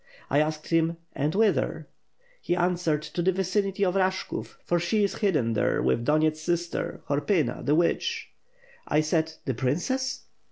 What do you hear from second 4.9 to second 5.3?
is